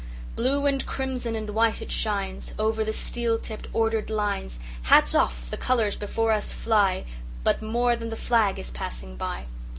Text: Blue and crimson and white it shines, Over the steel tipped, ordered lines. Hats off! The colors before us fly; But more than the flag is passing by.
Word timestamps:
Blue 0.35 0.65
and 0.65 0.83
crimson 0.87 1.35
and 1.35 1.51
white 1.51 1.79
it 1.79 1.91
shines, 1.91 2.55
Over 2.57 2.83
the 2.83 2.91
steel 2.91 3.37
tipped, 3.37 3.67
ordered 3.71 4.09
lines. 4.09 4.59
Hats 4.85 5.13
off! 5.13 5.47
The 5.51 5.57
colors 5.57 5.95
before 5.95 6.31
us 6.31 6.51
fly; 6.53 7.05
But 7.43 7.61
more 7.61 7.95
than 7.95 8.09
the 8.09 8.15
flag 8.15 8.57
is 8.57 8.71
passing 8.71 9.15
by. 9.15 9.45